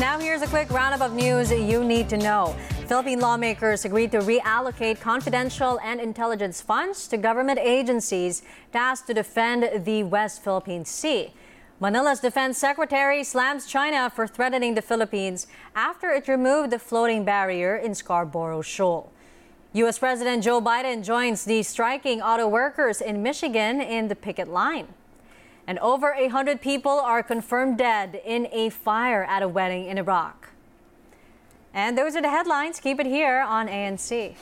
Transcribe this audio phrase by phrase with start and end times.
[0.00, 2.54] Now, here's a quick roundup of news you need to know.
[2.86, 8.42] Philippine lawmakers agreed to reallocate confidential and intelligence funds to government agencies
[8.72, 11.32] tasked to defend the West Philippine Sea.
[11.80, 17.74] Manila's defense secretary slams China for threatening the Philippines after it removed the floating barrier
[17.74, 19.12] in Scarborough Shoal.
[19.72, 19.98] U.S.
[19.98, 24.86] President Joe Biden joins the striking auto workers in Michigan in the picket line.
[25.68, 30.48] And over 100 people are confirmed dead in a fire at a wedding in Iraq.
[31.74, 32.80] And those are the headlines.
[32.80, 34.34] Keep it here on ANC.